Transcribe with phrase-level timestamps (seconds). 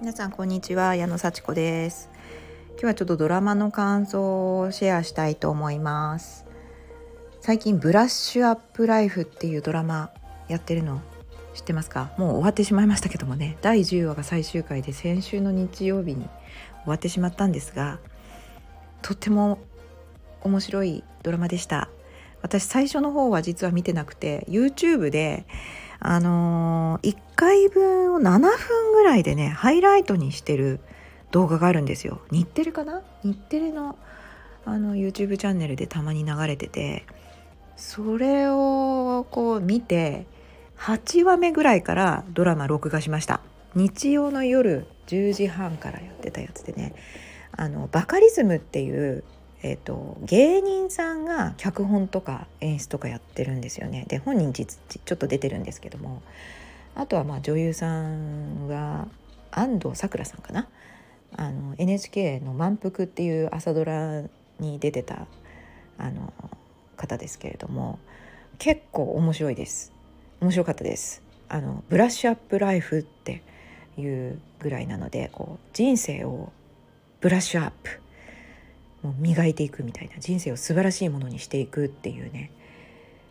[0.00, 0.96] 皆さんこんにちは。
[0.96, 2.08] 矢野幸子です。
[2.70, 6.46] 今日はちょっとドラマの感想をシェアしたいと思います。
[7.42, 10.10] 最近ブラッシュアップライフっていうドラマ
[10.48, 11.02] やってるの
[11.52, 12.12] 知ってますか？
[12.16, 13.58] もう終わってしまいましたけどもね。
[13.60, 16.30] 第10話が最終回で先週の日曜日に終
[16.86, 17.98] わってしまったんですが
[19.02, 19.58] とっても
[20.40, 21.90] 面白いドラマでした。
[22.40, 25.44] 私最初の方は実は見てなくて YouTube で
[26.00, 30.80] あのー、1回分を7分ぐらいでねハイライトにしてる
[31.30, 32.20] 動画があるんですよ。
[32.30, 33.02] 日テレかな？
[33.22, 33.96] 日テレの
[34.64, 37.04] あの YouTube チャンネルでたまに流れてて
[37.76, 40.26] それをこう見て
[40.78, 43.40] 8話目ぐらいからドラマ録画しました。
[43.74, 46.94] 日曜の夜10時半からやってたやつでね
[47.52, 49.22] あのバカリズムっていう
[49.62, 54.06] えーと、芸人さんが脚本とか演出とかやってるんですよね。
[54.08, 56.22] で本人実ちょっと出てるんですけども。
[56.96, 59.06] あとはまあ女優さんは
[59.52, 60.66] 安藤サクラさんかな。
[61.36, 64.22] あの NHK の「満腹」っていう朝ドラ
[64.58, 65.26] に出てた
[65.96, 66.32] あの
[66.96, 67.98] 方ですけれども。
[68.60, 69.90] 結構面白いです。
[70.42, 71.22] 面白かったです。
[71.48, 73.42] あのブラッシュアップライフって
[73.96, 76.52] いうぐらいなのでこう人生を
[77.22, 78.00] ブラッシュアップ
[79.02, 82.50] もう磨いていくみたいな人生を素晴らしいものにしていくっていうね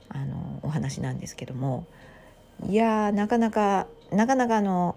[0.10, 1.86] あのお話なんですけども
[2.68, 4.96] いやなかなかなかなかあの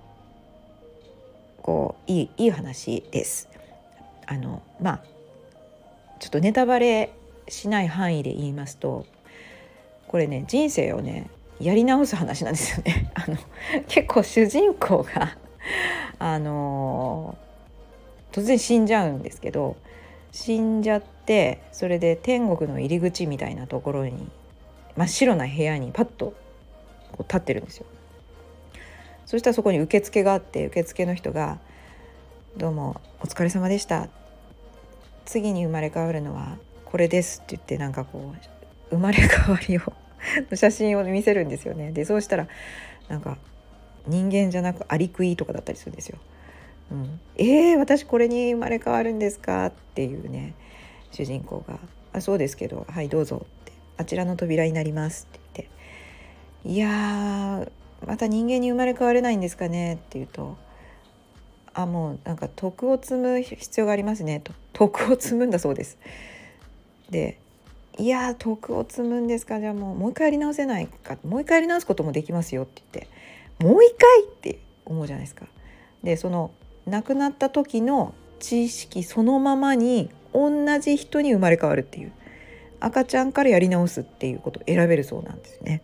[1.60, 3.48] こういいいい話です。
[4.26, 5.00] あのまあ
[6.18, 7.12] ちょっとネタバレ
[7.48, 9.06] しない範囲で言いますと
[10.08, 13.10] これね人生をねやり直す話なんですよね。
[13.14, 13.36] あの
[13.86, 15.36] 結構主人公が
[16.18, 17.36] あの
[18.32, 19.76] 突然死んじゃうんですけど
[20.32, 24.28] 死んじゃってそれで天国の入り口みたいなところに
[24.96, 26.34] 真っ白な部屋にパッと
[27.12, 27.86] こう立ってるんですよ。
[29.26, 31.58] そしたらそこに受付があって受付の人が
[32.56, 34.08] 「どうもお疲れ様でした」
[35.24, 39.82] 次に生まれ変わるのはこれですって言ってなんかこう生まれ変わりを
[40.54, 41.92] 写真を見せるんですよね。
[41.92, 42.48] でそうしたら
[43.08, 43.38] なんか
[44.06, 46.18] 人間じゃなくアリクイとかだったりするんですよ。
[46.92, 49.66] うん、えー、私これに生まれ変わるんですか？
[49.66, 50.54] っていうね
[51.10, 51.78] 主人公が
[52.12, 52.86] 「あそうですけど。
[52.88, 57.66] はいどうぞ」って「あちらの扉になります」って言って「いや
[58.06, 60.56] また人間に生まれ変われないんですかね」って言うと
[61.74, 65.96] 「あもうなんか徳を積む必要がありますね」と「徳を積むんだそうです」
[67.08, 67.38] で
[67.98, 69.60] 「いや徳を積むんですか？
[69.60, 71.16] じゃあもうもう一回やり直せないか。
[71.24, 73.08] もう一回やり直すこともできますよ」って言って
[73.64, 75.46] 「もう一回!」って思うじゃないですか。
[76.02, 76.50] でその
[76.86, 82.12] 亡くなった時の知識そのままに同じ人に生まれ変わるっていう
[82.80, 85.82] 赤ちゃんからやり直すっていうことを選べるそうなんですね。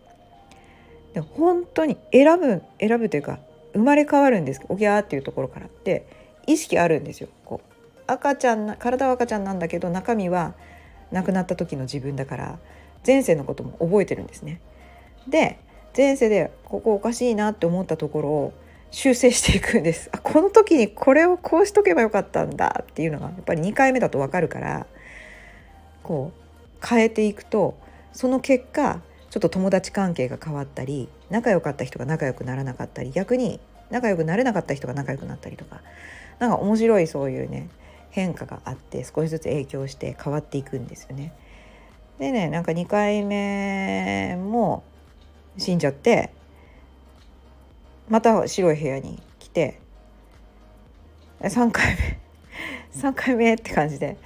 [1.13, 3.39] で本当に選ぶ選ぶというか
[3.73, 6.05] 生まれ変わるんですおぎゃーっていうところからって
[6.45, 7.29] 意識あるんですよ。
[7.45, 10.55] こう赤ちゃん体は赤ちゃんなんだけど中身は
[11.11, 12.59] 亡くなった時の自分だから
[13.05, 14.59] 前世のことも覚えてるんですね。
[15.27, 15.59] で
[15.95, 18.53] 前世でここおかしいなって思ったところを
[18.91, 24.87] 修正していくんですあこの時にこれをこうしとけばよかったんだっていうのがやっぱり2回目だと分かるから
[26.03, 27.77] こう変えていくと
[28.13, 33.59] その結果ちょっと友達関係が変わったり仲良かった人が仲良くならなかったり逆に
[33.91, 35.81] 仲良くなれなかった人が仲良くなったりとか
[36.39, 37.69] なんか面白いそういうね
[38.11, 41.33] 変化があって少しずつ影響して変わっていくんですよね。
[42.17, 44.83] でねなんか2回目も
[45.57, 46.31] 死んじゃって
[48.09, 49.79] また白い部屋に来て
[51.41, 52.19] 3回目
[52.95, 54.17] 3回目って感じで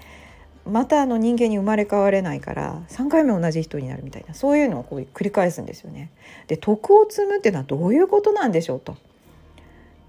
[0.66, 6.10] またあの人間に生まれ変われないから3回目同じ人になるみたいなそういうのをこう繰り返すんですよね。
[6.48, 8.96] で徳を積むっていうのはどういうことなんでしょうと。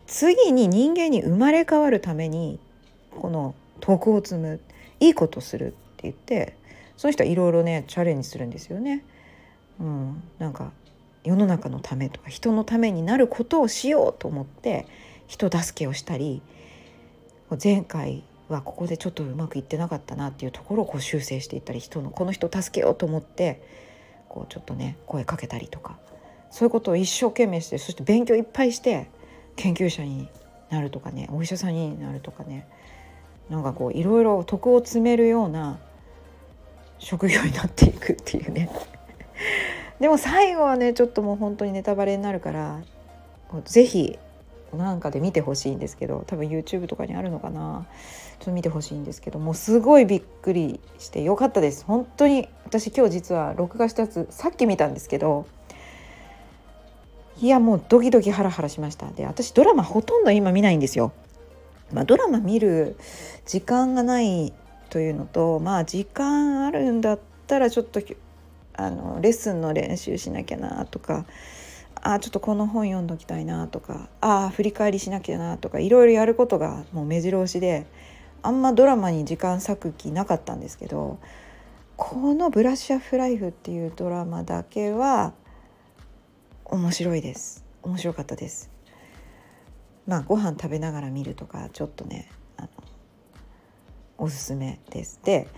[0.07, 2.61] 次に人間に生まれ変わるために
[3.11, 4.61] この徳を積む
[5.01, 6.57] いいことするって言って
[6.97, 9.05] その人はいろいろねチャレンジするんですよね。
[9.81, 10.71] うん、なんか
[11.25, 14.87] 世の中のためとか人のためになることをしようと思って
[15.27, 16.43] 人助けをしたり
[17.63, 23.63] 前回はここでちょっとうまくいってなかったなっていうところをこう修正していったり人のこの人助けようと思って
[24.29, 25.99] こうちょっとね声かけたりとか
[26.51, 29.09] そういうことを一生懸命してそして勉強いっぱいして
[29.57, 30.29] 研究者に
[30.71, 32.67] なるとかねお医者さんになるとかね
[33.49, 35.79] なんかこういろいろ徳を積めるような
[36.99, 38.71] 職業になっていくっていうね。
[40.05, 42.83] でも最後はねちょっともう本当にネタバレになるから
[43.65, 44.19] 是非
[44.75, 47.87] なんかで見てほしいんですけど多分 YouTube とかにあるのかな。
[48.39, 51.87] ちょっと見てほしいんですけどもうすごいびっくりしてよかったです。
[51.87, 55.47] 本当に私今日実は録画したやつさっき見たんですけど
[57.41, 59.07] いやもうドキドキハラハラしました。
[59.07, 61.13] で私ドラマほとんど今見ないんですよ。
[61.95, 62.99] まあ、ドラマ見る
[63.47, 64.53] 時間がない
[64.91, 68.03] というのとまあ時間あるんだったらちょっと
[68.75, 71.27] あのレッスンの練習しなきゃなとか
[72.03, 77.87] あちょっとこの本読んどきたいなとかあ振り返りしなきゃなとかいろいろやることがもう目白押しで
[78.43, 81.19] あんまドラマに時間割く気なかったんですけど
[81.97, 85.33] この「ブラッシュアップライフ」っていうドラマだけは
[86.65, 87.65] 面白いです。
[87.83, 88.71] 面白かったです。
[90.07, 92.69] まあご飯食べながら見るとかちょっとねあの
[94.19, 95.21] おすすめです。
[95.23, 95.49] で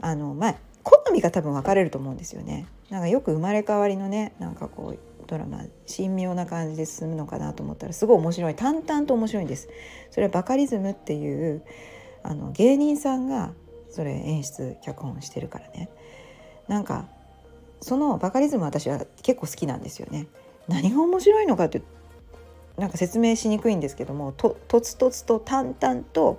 [0.00, 0.54] あのまあ
[0.88, 2.64] 好みが多分分かれると思うんですよね。
[2.90, 8.54] なんかよく生まれ変わりのねなんかこうドラマ神妙な感じで進むのかなと思ったらすごい面白い。
[8.54, 9.68] 淡々と面白いんです。
[10.12, 11.64] それはバカリズムっていう
[12.22, 13.52] あの芸人さんが
[13.90, 15.88] それ演出脚本してるからね。
[16.68, 17.08] なんか
[17.80, 20.28] そのバカリズム私は結構好きなんですよね。
[20.68, 21.82] 何が面白いのかって
[22.78, 26.38] なんか説明しにくいんですけどもととつとつと淡々と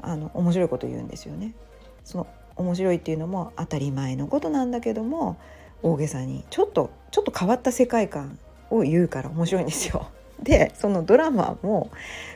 [0.00, 1.52] あの面白いこと言うんですよね。
[2.04, 2.28] その
[2.62, 5.36] 面白いっていうのも当たり前のことなんだけども
[5.82, 8.38] 大げさにちょっとちょっと変わった世界観
[8.70, 10.08] を言うから面白いんですよ。
[10.42, 11.90] でそのドラマも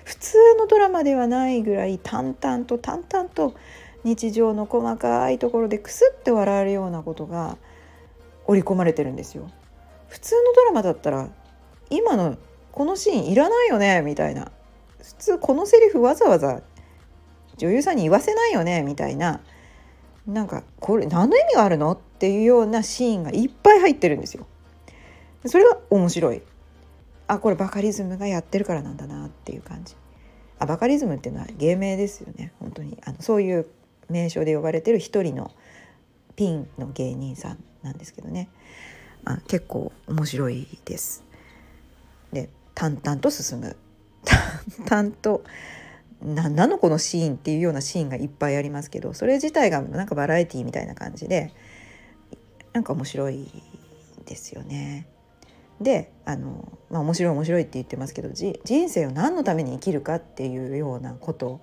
[0.05, 3.55] 普通のドラマではないぐらい淡々と淡々と
[4.05, 7.57] 日常の細かいところでクスッて笑えるようなことが
[8.47, 9.51] 織り込まれてるんですよ。
[10.09, 11.29] 普通のドラマだったら
[11.91, 12.37] 今の
[12.71, 14.53] このシーンいらないよねみたいな
[14.99, 16.63] 普通このセリフわざわざ
[17.57, 19.41] 女優さんに言わせないよねみたいな
[20.27, 24.47] なんかこれ何の意味があるのっていうようなシーンがいっぱい入ってるんですよ。
[25.47, 26.43] それが面白い。
[27.29, 29.95] あこれバカリズムがやってるからなんだなっていう感じ。
[30.59, 33.67] あバカリズムっていうのは芸名ですよね本当にあのそういう
[34.09, 35.51] 名称で呼ばれてる一人の
[36.35, 38.49] ピンの芸人さんなんですけどね
[39.25, 41.25] あ結構面白いです。
[42.33, 43.77] で淡々と進む
[44.85, 45.45] 淡々と
[46.23, 51.53] 何なのこのシーンっていうようなシーンがいっぱいありますけどそれ自体がなんかバラエティーみたいな感じで
[52.73, 53.47] なんか面白い
[54.25, 55.07] ですよね。
[55.81, 58.59] であの、まあ、面白い面白いって言ってますけど人
[58.89, 61.61] 生を何のために生きるかっていうようなこと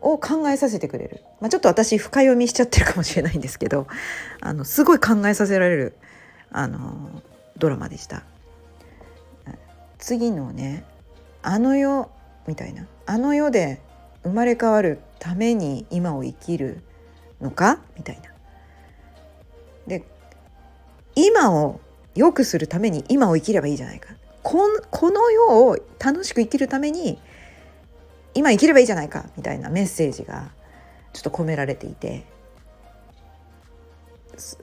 [0.00, 3.86] を考えさせてくれる、まあ、ちょっと私深読みしちゃってるかもしれないんですけど
[4.40, 5.96] あのすごい考えさせられる
[6.50, 7.22] あの
[7.58, 8.22] ドラマでした。
[9.98, 10.84] 次のね
[11.42, 12.10] あの世
[12.46, 12.86] みたいな。
[13.06, 13.80] あの世で
[14.22, 16.82] 生まれ変わるために今を生きる
[17.40, 17.80] のか？
[17.96, 18.30] みたいな。
[19.86, 20.04] で
[21.14, 21.80] 今を
[22.14, 24.14] 良くするために今を生きればいいじゃないか。
[24.42, 24.68] こ
[25.10, 27.18] の世を楽しく生きるために
[28.34, 29.26] 今生きればいいじゃないか？
[29.36, 30.52] みたいなメッセージが
[31.12, 32.24] ちょっと込められていて。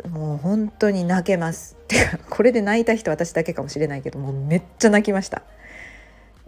[0.09, 1.77] もう本当に泣けます。
[1.87, 5.43] てかこれで泣いた人私だけかもしれないけどもうめっちゃ泣きました。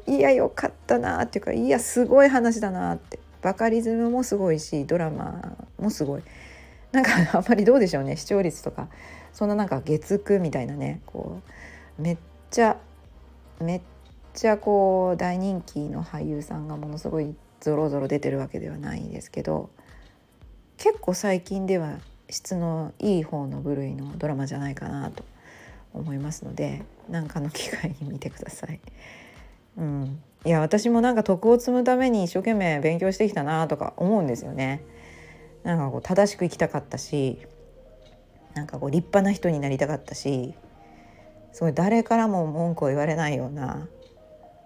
[0.05, 3.19] いやよかったなっていうかいやすごい話だなって。
[3.41, 6.23] バカリズムもすごいしドラマもすごい。
[6.93, 8.87] なんかあんまりどうでしょうね視聴率とか。
[9.33, 11.41] そんななんか月9みたいなねこ
[11.99, 12.17] うめっ
[12.51, 12.77] ちゃ
[13.59, 13.81] めっ
[14.33, 19.69] ちゃこう大人気の俳優さんがものすごいゾロゾロ出てるわけではないんですけど
[20.77, 21.97] 結構最近では
[22.29, 25.23] 質のいい方の部類のドラマじゃないかなと
[25.93, 28.79] 思いますので何かの機会に見てください。
[29.77, 34.83] うん、いや私もなんか徳を積むために一生懸命勉強してきたなとか思うんですよね。
[35.63, 37.37] なんかこう正しく生きたかったし
[38.53, 40.53] なんかこう立派な人になりたかったし
[41.53, 43.87] すごい誰からも文句を言われないような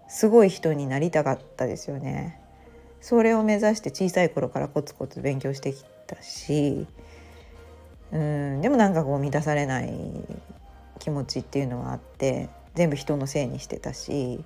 [0.08, 2.40] すごい人になりたかったですよね。
[3.00, 6.88] それを目指して小さい頃からコツコツ勉強してきたし
[8.12, 9.94] うんでもなんかこう満たされない
[11.00, 14.44] 気持ちっていうのはあって全部人のせいにしてたし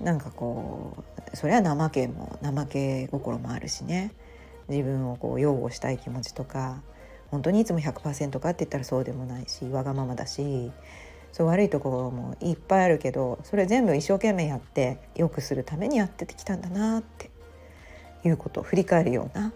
[0.00, 4.12] なんかこうそれは怠けも怠け心もあるしね。
[4.68, 6.82] 自分をこう擁護したい気持ちとか
[7.30, 10.72] 本当にいつも100%かって言ったらそうでもないしわがままだし
[11.32, 17.30] そう悪いところもいっぱいあるけどそれ全部一生懸命やって良くするためにやってきたんだなって
[18.24, 19.52] いうことを振り返るような。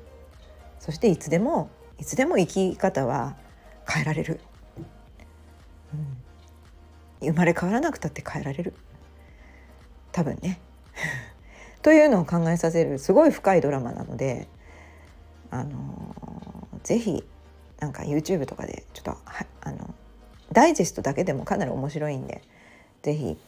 [0.78, 3.36] そしていつでもいつでも生き方は
[3.86, 4.40] 変えられる、
[7.22, 8.74] うん、生まれ変わらなくたって変えられる。
[10.12, 10.60] 多分ね。
[11.82, 14.48] というのを考えさせるすごい深いドラマなので
[15.50, 17.24] あのー、ぜひ
[17.78, 19.18] なんか YouTube とかでちょっとは
[19.62, 19.94] あの
[20.52, 22.42] ダイジェストだけでもかなり面白いんで
[23.02, 23.38] 是非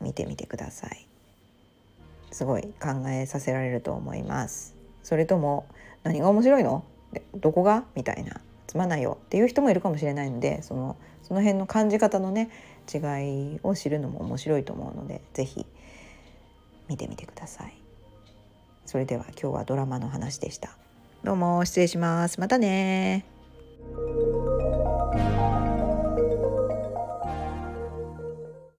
[0.00, 1.06] 見てみてください。
[2.32, 4.74] すごい考えさせられると思います。
[5.02, 5.66] それとも
[6.02, 6.84] 何が面白いの？
[7.34, 7.84] どこが？
[7.94, 8.40] みたいな。
[8.66, 12.50] つまんないよっていう人もいるかもしれないのでそのその辺の感じ方のね
[12.92, 12.98] 違
[13.54, 15.64] いを知るのも面白いと思うので是非
[16.88, 17.74] 見てみてください。
[18.86, 20.76] それでは今日はドラマの話でした。
[21.22, 22.38] どうも失礼します。
[22.38, 23.24] またね